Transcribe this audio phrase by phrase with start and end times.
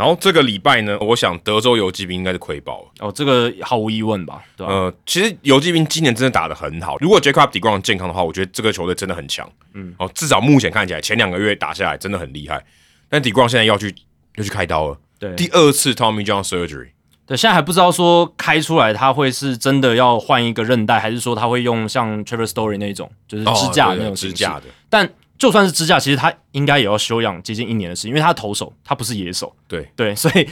[0.00, 2.88] 然后这个礼拜呢，我想德州游击兵应该是亏爆了。
[3.00, 4.42] 哦，这个毫无疑问吧？
[4.56, 4.72] 对吧？
[4.72, 6.96] 呃，其实游击兵今年真的打得很好。
[7.00, 9.46] 如果 Jacob Degrom 健康的话，我觉得这个球队真的很强。
[9.74, 12.64] 嗯，哦，至少目前看起来，前两个月打下来真的很厉害。
[13.10, 13.94] 但 Degrom 现在要去
[14.36, 16.88] 要去开刀了，对，第二次 Tommy John surgery。
[17.26, 24.62] 对，现在还不知道说开出来他会是真的要换一个韧带，还是说他会用像 Trevor Story 那种就是支架那种支架的。
[24.88, 25.08] 但
[25.40, 30.46] 就算是支架，其实他应该也要休养接近一年的时间，因为他投手他不是野手，对对，所以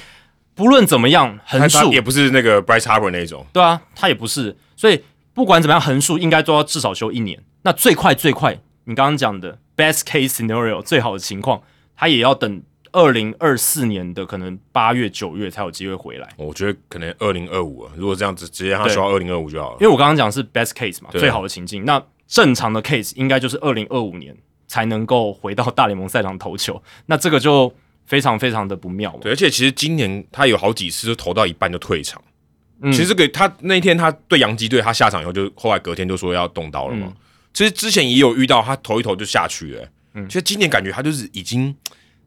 [0.54, 7.38] 不论怎么样，横竖也不是那个 Bryce Harper 那种，对啊，他也不是，所以不管怎么样，横竖应该都要至少休一年。
[7.64, 11.60] 那最快最快，你刚刚讲的 best case scenario 最好的情况，
[11.94, 16.26] 他也要等二零二四年的可能八月九月才有机会回来。
[16.38, 19.76] 我觉得可能二零二五啊，如果这样子直接他休到二零二五就好了。
[19.80, 24.34] 因为我刚刚讲是 best case 嘛，最好的情境，那正常的 case 应该就是二零二五年。
[24.68, 27.74] 才能够回到大联盟赛场投球， 那这个就
[28.06, 29.18] 非常非常的不妙。
[29.20, 32.22] 对，而且其实今年他有好几次就投到一半就退场。
[32.80, 37.12] 嗯，其实这个他那天他对洋基队，他下场以后就后来隔天就说要动刀了嘛。
[37.52, 39.88] 其实之前也有遇到他投一投就下去了。
[40.14, 41.74] 嗯，其实今年感觉他就是已经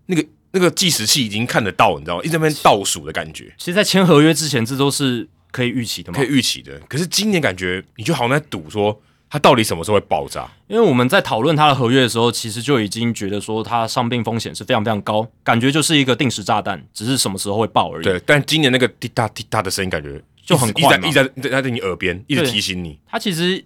[0.08, 2.24] 那个那个计时器已经看得到，你知道吗？
[2.24, 3.54] 一直在那边倒数的感觉。
[3.58, 6.78] 其实，在签合约之前，这都是可以预期的嘛，可以预期的。
[6.90, 9.02] 可是今年感觉你就好像在赌说。
[9.32, 10.46] 它到底什么时候会爆炸？
[10.68, 18.04] 因为我们在讨论它的合约的时候，其实就已经觉得说它伤病风险是非常非常高，感觉就是一个定时炸弹，只是什么时候会爆而已。
[18.04, 23.00] 对，但今年那个滴答滴答的声音，感觉就很快一直在一直在在你耳边，一直提醒你。
[23.08, 23.64] 它其实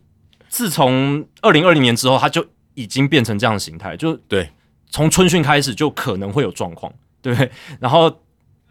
[0.50, 4.48] 自从二零二零年之后，它就已经变成这样的形态，就对，
[4.92, 6.94] 从春训开始就可能会有状况，
[7.24, 7.50] 对不对？
[7.80, 8.20] 然后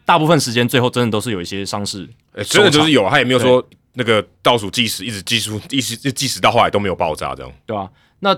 [0.05, 2.09] 大部分时间最后真的都是有一些伤势，
[2.45, 3.67] 真的就是有，他也没有说。
[3.95, 7.89] 那个倒数计时一直计数，一直计时到后来都没有爆炸，这样对啊？
[8.21, 8.37] 那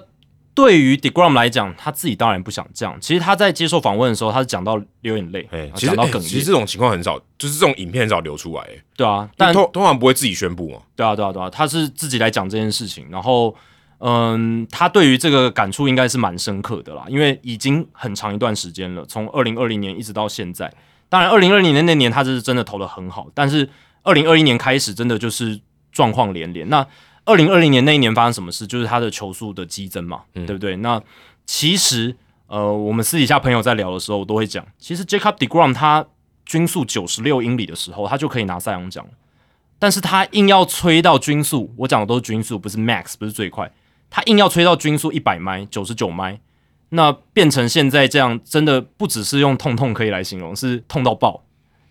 [0.55, 2.97] 对于 Degrom 来讲，他自己当然不想这样。
[2.99, 6.21] 其实他在接受访问的时候，他是讲到流眼泪，讲到哽咽。
[6.21, 9.28] 其实这种情况很少，就是这种影片很少流出来，对啊。
[9.37, 10.78] 但通通常不会自己宣布嘛？
[10.97, 11.50] 对啊，对啊，对啊。
[11.50, 13.55] 他是自己来讲这件事情，然后
[13.99, 20.73] 嗯，他对于这个感触应该是蛮深刻的啦，因为已经很长一段时间了，从二零二零年一直到现在。
[21.11, 23.69] 当然，二零二零年那年他是真的投的很好，但是。
[24.06, 26.69] 二零二一年开始，真的就是状况连连。
[26.69, 26.87] 那
[27.25, 28.65] 二零二零年那一年发生什么事？
[28.65, 30.77] 就是他的球速的激增嘛，对不对？
[30.77, 31.03] 那
[31.44, 32.15] 其实，
[32.47, 36.06] 呃，我们私底下朋友在聊的时候，我都会讲，其实 Jacob Degrom 他
[36.44, 39.05] 均速九十六英里的时候，他就可以拿赛扬奖
[39.81, 43.71] 但是他硬要吹到均速，我讲的都是均速，不是 max，不是最快。
[44.09, 46.38] 他硬要吹到均速一百迈、九十九迈，
[46.91, 51.43] 那变成现在这样，真的不只是用痛痛可以来形容，是痛到爆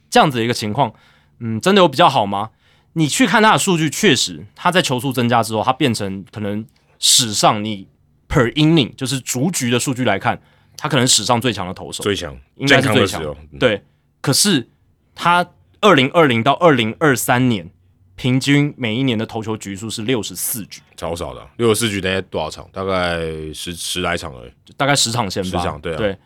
[0.10, 0.94] 这样子的一个情况。
[1.40, 2.52] 嗯，真的有比较好吗？
[2.94, 6.66] 你去看他的数据，确实他在球速增加之后，他变成可能
[6.98, 7.90] 史上你
[8.30, 10.42] per inning 就是逐局的数据来看，
[10.78, 13.36] 他可能史上最强的投手，最强应该是最强。
[13.60, 13.84] 对，
[14.22, 14.70] 可是
[15.14, 15.46] 他
[15.82, 17.70] 二零二零到二零二三年
[18.16, 21.46] 平均每一年的投球局数是六十四局，超少的。
[21.58, 22.66] 六十四局等于多少场？
[22.72, 23.20] 大概
[23.54, 25.50] 十十来场而已，大概十场先吧。
[25.50, 26.18] 十场，对啊对。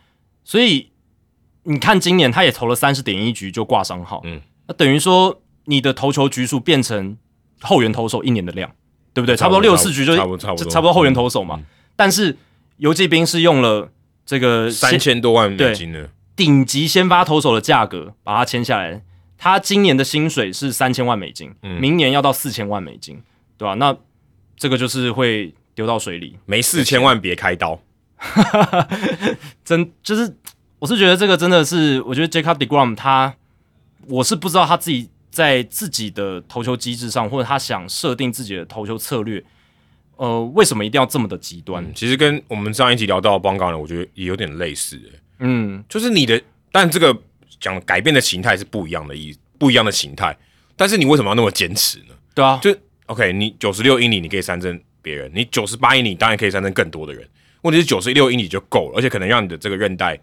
[0.44, 0.88] 所以
[1.64, 4.40] 你看今年他也投了三十点一局就挂伤号，嗯。
[4.70, 7.18] 那等于说，你的投球局数变成
[7.60, 8.70] 后援投手一年的量，
[9.12, 9.36] 对不对？
[9.36, 11.60] 差不多六四局就差不多差不多后援投手嘛。
[11.96, 12.36] 但是
[12.76, 13.90] 游击兵是用了
[14.24, 19.02] 这个三千多万美金的顶级先发投手的价格把它签下来。
[19.36, 23.20] 他今年的薪水是三千万美金，明年要到四千万美金，
[23.58, 23.74] 对吧？
[23.74, 23.96] 那
[24.56, 27.80] 这个就是会丢到水里，没四千万别开刀。
[29.64, 30.36] 真就是，
[30.78, 33.34] 我是觉得这个真的是，我觉得 Jacob Degrom 他。
[34.06, 39.42] 我是不知道他自己在自己的投球机制上，或者他想设定自己的投球策略，
[40.16, 41.84] 呃，为什么一定要这么的极端？
[41.94, 45.00] 其实跟我们上一集聊到邦冈人，我觉得也有点类似。
[45.38, 46.40] 嗯，就是你的，
[46.72, 47.16] 但这个
[47.58, 50.36] 讲改变的形态是不一样的意，不一样的形态。
[50.76, 52.14] 但是你为什么要那么坚持呢？
[52.34, 52.74] 对啊，就
[53.06, 57.26] OK，你九十六英里你可以三振别人，你九十八英里当然可以三振更多的人。
[57.62, 60.18] 问题是九十六英里就够了，而且可能让你的这个韧带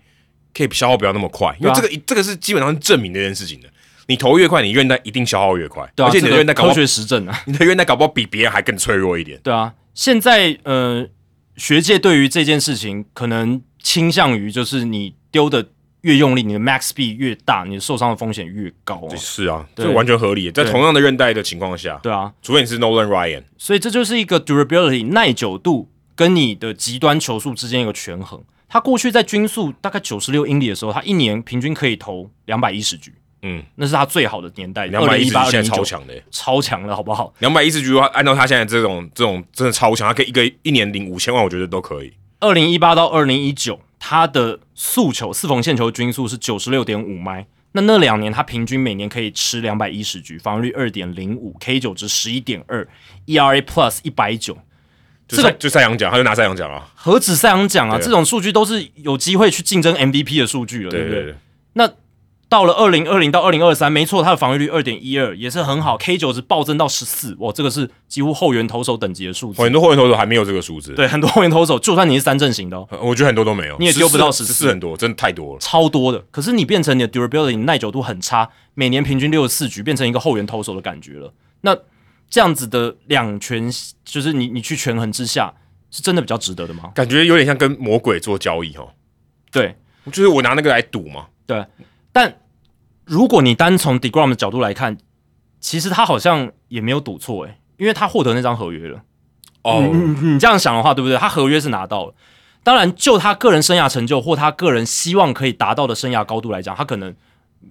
[0.58, 3.70] 可以消耗不要那么快，因为这个这个是基本上证明这件事情的。
[4.10, 9.38] 你投越快，你韧带一定消耗越快，而且你的韧带科学实证啊， 你的韧带搞不好比别人还更脆弱一点。
[9.44, 11.06] 对啊，现在呃，
[11.58, 15.68] 学界对于这件事情可能倾向于就是你丢的
[16.04, 19.02] 越用力，你的 max speed 越大，你受伤的风险越高。
[19.18, 20.50] 是啊，这完全合理。
[20.52, 28.42] 在同样的韧带的情况下，对啊，除非你是 Nolan Ryan，所以这就是一个 durability 耐久度跟你的极端球速之间一个权衡。
[28.70, 33.14] 他过去在均速大概九十六英里的时候，他一年平均可以投两百一十局。
[33.44, 37.32] 嗯，那是他最好的年代，两百一十局现在超强的，超强了，好不好？
[37.40, 42.12] 两百一十局的话，按照他现在这种这种真的超强，他可以一个一年领五千万，我觉得都可以。
[42.40, 52.86] 二零一八到二零一九，他的速球四缝线球均速是九十六点五迈，那那两年他平均每年可以吃两百一十局，防御率二点零五，K 九值十一点二
[53.28, 54.58] ，ERA Plus 一百九。
[55.28, 56.82] 这个就赛扬奖，他就拿赛扬奖了。
[56.96, 58.00] 何止赛扬奖啊！
[58.02, 61.36] 这种数据都是有机会去竞争 MVP 的数据了，对不对？
[61.74, 61.90] 那
[62.50, 69.62] 到了二零二零到二零二三，没错，他的防御率二点一二也是很好，K 九值暴增到十四，哇，这个是几乎后援投手等级的数字。
[69.62, 70.94] 很多后援投手还没有这个数字。
[70.94, 76.24] 对，很多后援投手，就算你是三阵型的，我觉得很多都没有，你也丢不到十四，很多，真的太多了，超多的。
[76.32, 81.34] 可是你变成你的 durability 耐久度很差，每年平均六十四局，变成一个后援投手的感觉了。
[81.62, 81.78] 那
[82.30, 83.70] 这样子的两全，
[84.04, 85.54] 就是你你去权衡之下。
[85.90, 86.92] 是真的比较值得的吗？
[86.94, 88.90] 感觉有点像跟魔鬼做交易哦。
[89.50, 89.74] 对，
[90.08, 91.28] 就是我拿那个来赌嘛。
[91.46, 91.66] 对，
[92.12, 92.40] 但
[93.06, 94.98] 如果你单从 Degrom 的角度来看，
[95.62, 99.02] 其实他好像也没有赌错诶，因为他获得那张合约了。
[99.64, 99.82] 哦，
[100.22, 101.18] 你这样想的话，对不对？
[101.18, 102.14] 他合约是拿到了。
[102.64, 107.16] 当然，就他个人生涯成就或他个人希望可以达到的生涯高度来讲，他可能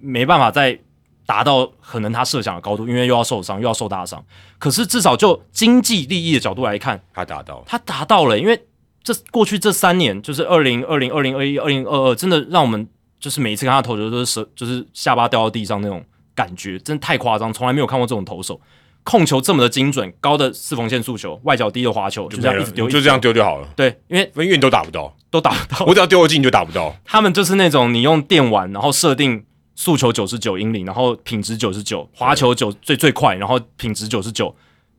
[0.01, 0.79] 没办法在。
[1.27, 4.23] 达到可能他设想的高度，因为又要受伤又要受大伤，
[4.57, 8.39] 可是至少就经济利益的角度来看，他达到，他达到了。
[8.39, 8.57] 因为
[9.03, 12.87] 这过去这三年，就是二零二零、二零二一、二零二二，真的让我们
[13.19, 16.01] 就是每一次看他投球都是舌，就是下巴掉到地上那种
[16.33, 18.61] 感觉，真的太夸张，从来没有看过这种投手
[19.03, 23.67] 控球这么的精准，高的四缝线速球，外角低的滑球，就这样一直丢，就这样丢就好了。
[23.75, 26.95] 对，因为永远都打不到，都打不到，我只要丢得进就打不到。
[27.03, 29.43] 他们就是那种你用电玩，然后设定。
[29.77, 34.53] 速球九十九英里，然后品质九十九，滑球九最最快，然后品质九十九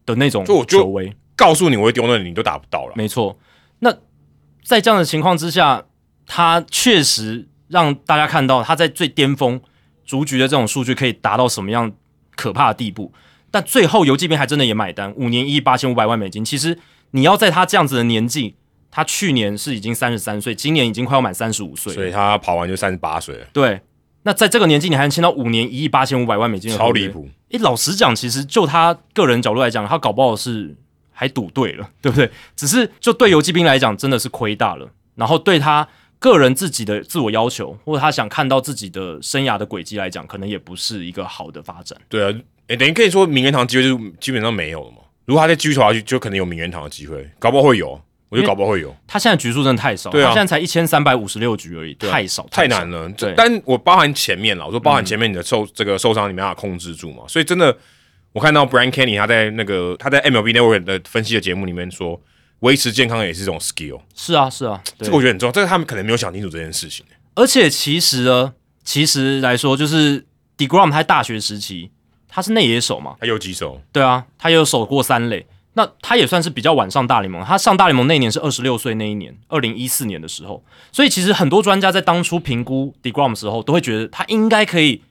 [0.07, 2.93] 的那种球威，告诉你我会丢那里，你都打不到了。
[2.95, 3.37] 没错，
[3.81, 3.93] 那
[4.63, 5.85] 在这样的情况之下，
[6.27, 9.61] 他确实让大家看到他在最巅峰
[10.07, 11.93] 逐局的这种数据可以达到什么样
[12.37, 13.13] 可怕的地步。
[13.51, 16.45] 但最后游击兵还真的也买单，五年一亿八千五百万美金。
[16.45, 16.79] 其实
[17.11, 18.55] 你要在他这样子的年纪，
[18.93, 23.47] 他去年是已经三十三岁，今年已经快要满三十五岁，所以他跑完就三十八岁了。
[23.53, 23.81] 对。
[24.29, 27.27] 那在这个年纪，你还能签到五年一亿八千五百万美金的超离谱！
[27.49, 30.77] 诶，老实讲，其实就他个人角度来讲，他搞不好是
[31.11, 32.31] 还赌对了， 对不对？
[32.55, 34.87] 只是就对游击兵来讲，真的是亏大了。
[35.15, 35.89] 然后对他
[36.19, 41.99] 个人自己的自我要求，或者他想看到自己的生涯的轨迹来讲，可能也不是一个好的发展。
[42.11, 44.99] 对啊，诶，等于可以说名人堂机会就基本上没有了嘛。
[45.25, 47.99] 如果他再继续投下去，就可能有名人堂的机会，搞不好会有。
[48.31, 53.09] 我觉得搞不好会有，他现在局数真的太少，他现在才一千三百五十六局而已，太少太难了。
[53.11, 57.75] 对，但我包含前面了，我说包含前面你的受这个受伤你没办法控制住嘛，所以真的
[58.33, 62.21] 我看到 Brian Kenny 他在那个他在 MLB Network 的分析的节目里面说，
[62.61, 64.01] 维持健康也是一种 skill。
[64.15, 67.07] 是啊，是啊，这个我觉得很重要，这个他们可能没有想清楚这件事情。
[67.35, 68.53] 而且其实呢，
[68.85, 70.27] 其实来说，就是
[70.59, 71.91] Degrom 他大学时期
[72.29, 73.81] 他是内野手嘛，他有几手？
[73.91, 75.47] 对啊，他有守过三垒。
[75.75, 85.03] 那他也算是比较晚上大联盟，他上大联盟那一年是二十六岁那一年，二零一四年的时候，所以其实很多专家在当初评估 Degrom 的时候，都会觉得他应该可以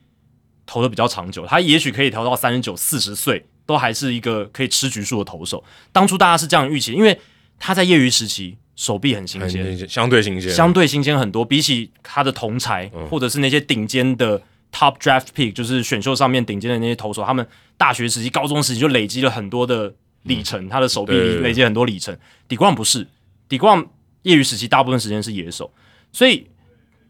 [0.66, 5.64] 投的比较长久，他也许可以投到三十九、四十岁，都还是一个可以吃局数的投手。
[5.94, 7.18] 当初大家是这样预期，因为
[7.58, 14.42] 他在业余时期手臂很新鲜，相对新鲜，相对新鲜很多，比起他的同才或者是那些顶尖的
[14.74, 19.94] Top Draft Pick，就是选秀上面顶尖的那些投手，他们大学时期、高中时期就累积了很多的。
[20.28, 22.18] 里程，他的手臂累积很多里程。
[22.48, 23.08] 底冠不是，
[23.50, 23.86] 底冠
[24.24, 25.72] 业余时期大部分时间是野手，
[26.12, 26.48] 所以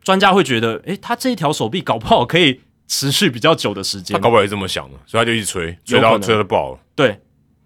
[0.03, 4.15] 专家会觉得，诶，他这一条手臂搞不好可以持续比较久的时间。
[4.15, 6.79] 他搞不好也这么想的，所以他就一直吹，吹到吹到爆了。
[6.95, 7.19] 对，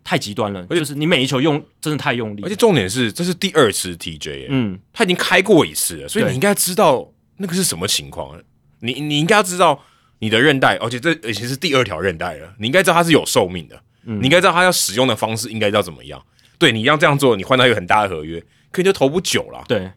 [0.03, 2.41] 太极端了，就是你每一球用真的太用力。
[2.43, 8.41] 而且重点是，这是第二次 TJ，嗯，他已经开过一次了，所以你应该知道那个是什么情况。
[8.79, 9.79] 你你应该要知道
[10.19, 13.79] 你的韧带，而且这而且是第二条韧带了，你应该知道它是有寿命的。
[14.03, 16.21] 你应该知道他要使用的方式应该要怎么样。
[16.57, 18.39] 对你要这样做，你换到一个很大的合约，
[18.71, 19.63] 可能就投不久了。
[19.67, 19.91] 对，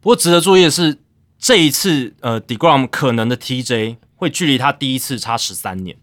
[0.00, 0.98] 不过值得注意的是，
[1.38, 5.96] 这一次呃，Degrom 可能的 TJ 会距离他第一次差十三年，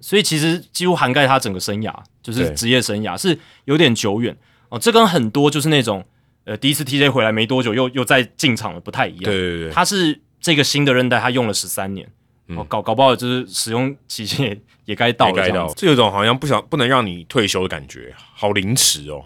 [0.00, 4.36] 所以其实几乎涵盖他整个生涯，就是职业生涯是有点久远
[4.68, 4.78] 哦。
[4.78, 6.04] 这跟很多就是那种
[6.44, 9.24] 呃第一次 TJ 回来没多久又又再进场了不太一样。
[9.24, 12.06] 对对对，他是这个新的韧带，他用了十三年。
[12.48, 15.72] 哦，搞搞不好就是使用期限也 也该到了，该到。
[15.74, 19.24] 这有种好像不想不能让你退休的感觉，好凌迟哦。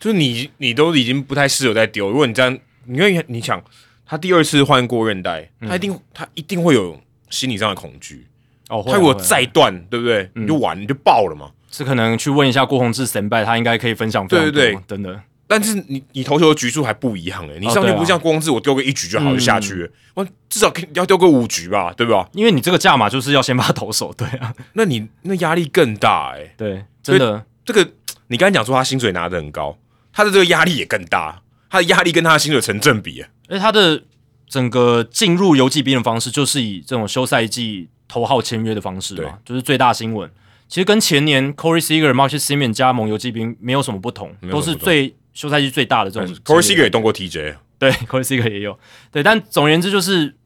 [0.00, 3.62] 就是你你都已经不太适合再丢，如果你这样，因为你想
[4.06, 7.00] 他第二次换过韧带，他一定他一定会有
[7.30, 8.26] 心理上的恐惧
[8.68, 8.82] 哦。
[8.86, 10.30] 他如果再断，对不对？
[10.34, 11.50] 你就完你就爆了嘛。
[11.70, 14.26] 是可能去问一下郭宏志神拜，他应该可以分享。
[14.28, 15.20] 对对对，真的。
[15.46, 22.28] 但是你你投球的局数还不一样诶，你上去不像光是，我丢个一局就好就下去，我至少要丢个五局吧，对吧？
[22.32, 26.54] 因为你这个价码就是要先把投手，对啊， 那你那压力更大诶。
[26.56, 27.44] 对，真的。
[27.64, 27.86] 这个
[28.28, 29.78] 你刚才讲说他薪水拿的很高，
[30.12, 34.02] 他的这个压力也更大，他的压力跟他的薪水成正比，而他的
[34.46, 40.30] 整个进入游击兵的方式就是以这种休赛季头号签约的方式嘛，就是最大新闻。
[40.68, 46.34] 其实跟前年 Corey Seager、Marcus Semien 加盟游击兵没有什么不同，都是最休赛季最大的这种。
[46.36, 48.78] Corey Seager 也动过 TJ，对，Corey Seager 也有。
[49.12, 50.36] 对，但总而言之就是，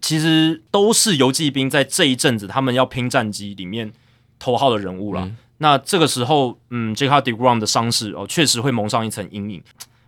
[0.00, 3.92] 其实都是游击兵在这一阵子他们要拼战绩里面
[4.40, 5.30] 头号的人物了。
[5.58, 9.62] 那这个时候，嗯，Jacob Degrom 的伤势哦，确实会蒙上一层阴影。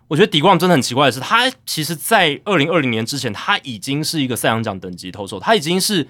[0.06, 6.06] 我觉得 Degrom 真的很奇怪的是，他其实，在二零二零年之前，他已经是一个赛扬奖等级投手，他已经是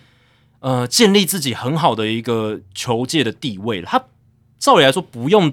[0.60, 3.87] 呃建立自己很好的一个球界的地位了。
[3.87, 4.04] 他
[4.58, 5.52] 照理来说不用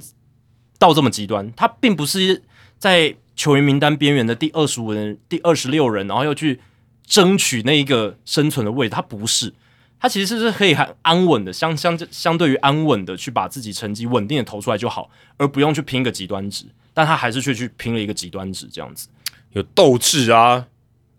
[0.77, 2.43] 到这么极端，他并不是
[2.77, 6.59] 在球员名单边缘的第二十五人、第二十六人，然后要去
[7.05, 9.53] 争取那一个生存的位置，他不是。
[9.99, 16.65] 他其实是可以很安稳的，相相相对于安稳的去把自己成绩稳定的投出来就好，而不用去拼个极端值。
[16.93, 19.07] 但他还是却去拼了一个极端值，这样子
[19.53, 20.67] 有斗志啊，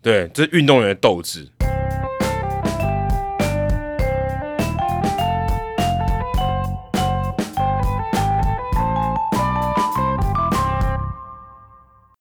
[0.01, 1.45] 对，这是运动员的斗志。